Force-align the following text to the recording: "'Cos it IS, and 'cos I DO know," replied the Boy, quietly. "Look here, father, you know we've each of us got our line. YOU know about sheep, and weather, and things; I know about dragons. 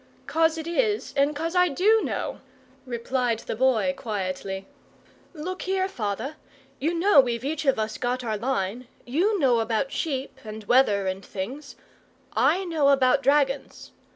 "'Cos 0.25 0.57
it 0.57 0.65
IS, 0.65 1.13
and 1.15 1.35
'cos 1.35 1.53
I 1.53 1.67
DO 1.69 2.01
know," 2.01 2.39
replied 2.87 3.37
the 3.41 3.55
Boy, 3.55 3.93
quietly. 3.95 4.65
"Look 5.35 5.61
here, 5.61 5.87
father, 5.87 6.37
you 6.79 6.95
know 6.95 7.19
we've 7.19 7.45
each 7.45 7.65
of 7.65 7.77
us 7.77 7.99
got 7.99 8.23
our 8.23 8.35
line. 8.35 8.87
YOU 9.05 9.37
know 9.37 9.59
about 9.59 9.91
sheep, 9.91 10.39
and 10.43 10.63
weather, 10.63 11.05
and 11.05 11.23
things; 11.23 11.75
I 12.33 12.65
know 12.65 12.89
about 12.89 13.21
dragons. 13.21 13.91